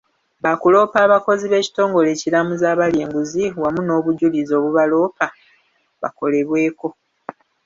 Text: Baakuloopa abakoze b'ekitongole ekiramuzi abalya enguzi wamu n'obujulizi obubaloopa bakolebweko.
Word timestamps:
Baakuloopa 0.43 0.97
abakoze 1.01 1.45
b'ekitongole 1.47 2.07
ekiramuzi 2.11 2.65
abalya 2.73 3.01
enguzi 3.05 3.43
wamu 3.61 3.81
n'obujulizi 3.83 4.51
obubaloopa 4.59 5.25
bakolebweko. 6.01 6.87